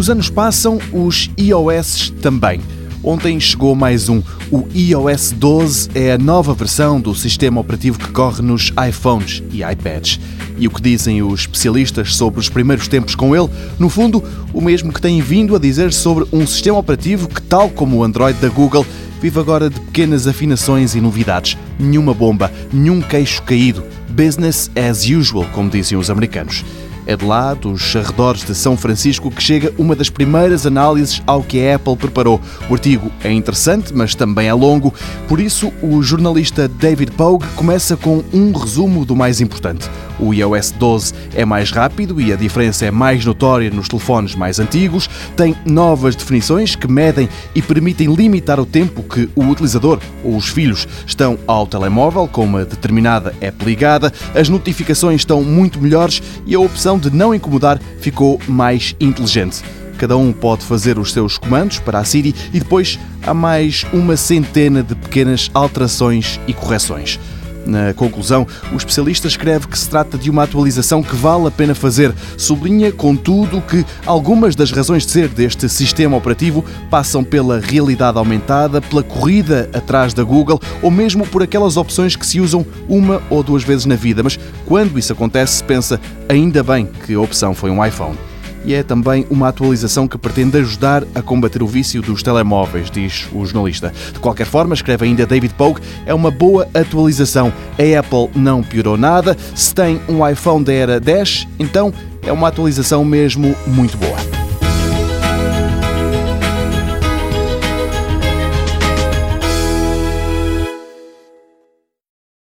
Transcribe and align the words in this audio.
Os 0.00 0.08
anos 0.08 0.30
passam, 0.30 0.78
os 0.94 1.28
iOS 1.38 2.10
também. 2.22 2.62
Ontem 3.04 3.38
chegou 3.38 3.74
mais 3.74 4.08
um. 4.08 4.22
O 4.50 4.66
iOS 4.74 5.30
12 5.32 5.90
é 5.94 6.12
a 6.12 6.16
nova 6.16 6.54
versão 6.54 6.98
do 6.98 7.14
sistema 7.14 7.60
operativo 7.60 7.98
que 7.98 8.08
corre 8.08 8.40
nos 8.40 8.72
iPhones 8.88 9.42
e 9.52 9.62
iPads. 9.62 10.18
E 10.56 10.66
o 10.66 10.70
que 10.70 10.80
dizem 10.80 11.22
os 11.22 11.40
especialistas 11.40 12.14
sobre 12.16 12.40
os 12.40 12.48
primeiros 12.48 12.88
tempos 12.88 13.14
com 13.14 13.36
ele? 13.36 13.50
No 13.78 13.90
fundo, 13.90 14.24
o 14.54 14.62
mesmo 14.62 14.90
que 14.90 15.02
têm 15.02 15.20
vindo 15.20 15.54
a 15.54 15.58
dizer 15.58 15.92
sobre 15.92 16.26
um 16.32 16.46
sistema 16.46 16.78
operativo 16.78 17.28
que, 17.28 17.42
tal 17.42 17.68
como 17.68 17.98
o 17.98 18.02
Android 18.02 18.40
da 18.40 18.48
Google, 18.48 18.86
vive 19.20 19.38
agora 19.38 19.68
de 19.68 19.78
pequenas 19.80 20.26
afinações 20.26 20.94
e 20.94 21.00
novidades. 21.02 21.58
Nenhuma 21.78 22.14
bomba, 22.14 22.50
nenhum 22.72 23.02
queixo 23.02 23.42
caído. 23.42 23.84
Business 24.08 24.70
as 24.74 25.04
usual, 25.04 25.44
como 25.52 25.68
dizem 25.68 25.98
os 25.98 26.08
americanos. 26.08 26.64
É 27.06 27.16
de 27.16 27.24
lá, 27.24 27.54
dos 27.54 27.96
arredores 27.96 28.44
de 28.44 28.54
São 28.54 28.76
Francisco, 28.76 29.30
que 29.30 29.42
chega 29.42 29.72
uma 29.78 29.96
das 29.96 30.10
primeiras 30.10 30.66
análises 30.66 31.22
ao 31.26 31.42
que 31.42 31.66
a 31.66 31.76
Apple 31.76 31.96
preparou. 31.96 32.40
O 32.68 32.74
artigo 32.74 33.10
é 33.24 33.32
interessante, 33.32 33.92
mas 33.94 34.14
também 34.14 34.48
é 34.48 34.54
longo, 34.54 34.92
por 35.26 35.40
isso 35.40 35.72
o 35.82 36.02
jornalista 36.02 36.68
David 36.68 37.12
Pogue 37.12 37.46
começa 37.56 37.96
com 37.96 38.22
um 38.32 38.52
resumo 38.52 39.04
do 39.04 39.16
mais 39.16 39.40
importante. 39.40 39.88
O 40.20 40.34
iOS 40.34 40.72
12 40.72 41.14
é 41.34 41.44
mais 41.44 41.70
rápido 41.70 42.20
e 42.20 42.32
a 42.32 42.36
diferença 42.36 42.84
é 42.84 42.90
mais 42.90 43.24
notória 43.24 43.70
nos 43.70 43.88
telefones 43.88 44.34
mais 44.34 44.58
antigos, 44.58 45.08
tem 45.36 45.56
novas 45.64 46.14
definições 46.14 46.76
que 46.76 46.86
medem 46.86 47.28
e 47.54 47.62
permitem 47.62 48.14
limitar 48.14 48.60
o 48.60 48.66
tempo 48.66 49.02
que 49.02 49.28
o 49.34 49.44
utilizador 49.44 49.98
ou 50.22 50.36
os 50.36 50.48
filhos 50.48 50.86
estão 51.06 51.38
ao 51.46 51.66
telemóvel 51.66 52.28
com 52.28 52.44
uma 52.44 52.64
determinada 52.64 53.34
app 53.40 53.64
ligada, 53.64 54.12
as 54.34 54.48
notificações 54.48 55.22
estão 55.22 55.42
muito 55.42 55.80
melhores 55.80 56.22
e 56.46 56.54
a 56.54 56.60
opção 56.60 56.98
de 56.98 57.10
não 57.10 57.34
incomodar 57.34 57.80
ficou 58.00 58.38
mais 58.46 58.94
inteligente. 59.00 59.62
Cada 60.00 60.16
um 60.16 60.32
pode 60.32 60.64
fazer 60.64 60.98
os 60.98 61.12
seus 61.12 61.36
comandos 61.36 61.78
para 61.78 61.98
a 61.98 62.04
Siri 62.04 62.34
e 62.54 62.58
depois 62.58 62.98
há 63.22 63.34
mais 63.34 63.84
uma 63.92 64.16
centena 64.16 64.82
de 64.82 64.94
pequenas 64.94 65.50
alterações 65.52 66.40
e 66.46 66.54
correções. 66.54 67.20
Na 67.66 67.92
conclusão, 67.94 68.46
o 68.72 68.76
especialista 68.76 69.26
escreve 69.26 69.68
que 69.68 69.78
se 69.78 69.88
trata 69.88 70.16
de 70.16 70.30
uma 70.30 70.44
atualização 70.44 71.02
que 71.02 71.14
vale 71.14 71.46
a 71.46 71.50
pena 71.50 71.74
fazer. 71.74 72.14
Sublinha, 72.36 72.90
contudo, 72.90 73.60
que 73.60 73.84
algumas 74.06 74.54
das 74.54 74.70
razões 74.70 75.04
de 75.04 75.12
ser 75.12 75.28
deste 75.28 75.68
sistema 75.68 76.16
operativo 76.16 76.64
passam 76.90 77.22
pela 77.22 77.60
realidade 77.60 78.18
aumentada, 78.18 78.80
pela 78.80 79.02
corrida 79.02 79.68
atrás 79.72 80.14
da 80.14 80.22
Google 80.22 80.60
ou 80.82 80.90
mesmo 80.90 81.26
por 81.26 81.42
aquelas 81.42 81.76
opções 81.76 82.16
que 82.16 82.26
se 82.26 82.40
usam 82.40 82.64
uma 82.88 83.22
ou 83.30 83.42
duas 83.42 83.62
vezes 83.62 83.86
na 83.86 83.94
vida. 83.94 84.22
Mas 84.22 84.38
quando 84.66 84.98
isso 84.98 85.12
acontece, 85.12 85.56
se 85.56 85.64
pensa 85.64 86.00
ainda 86.28 86.62
bem 86.62 86.88
que 87.06 87.14
a 87.14 87.20
opção 87.20 87.54
foi 87.54 87.70
um 87.70 87.84
iPhone 87.84 88.29
e 88.64 88.74
é 88.74 88.82
também 88.82 89.26
uma 89.30 89.48
atualização 89.48 90.06
que 90.06 90.18
pretende 90.18 90.58
ajudar 90.58 91.04
a 91.14 91.22
combater 91.22 91.62
o 91.62 91.66
vício 91.66 92.02
dos 92.02 92.22
telemóveis, 92.22 92.90
diz 92.90 93.28
o 93.32 93.44
jornalista. 93.44 93.92
De 94.12 94.18
qualquer 94.18 94.46
forma, 94.46 94.74
escreve 94.74 95.06
ainda 95.06 95.26
David 95.26 95.54
Pogue, 95.54 95.80
é 96.06 96.14
uma 96.14 96.30
boa 96.30 96.68
atualização. 96.74 97.52
A 97.78 97.98
Apple 97.98 98.30
não 98.34 98.62
piorou 98.62 98.96
nada. 98.96 99.36
Se 99.54 99.74
tem 99.74 100.00
um 100.08 100.26
iPhone 100.26 100.64
da 100.64 100.72
era 100.72 101.00
10, 101.00 101.48
então 101.58 101.92
é 102.22 102.32
uma 102.32 102.48
atualização 102.48 103.04
mesmo 103.04 103.54
muito 103.66 103.96
boa. 103.96 104.39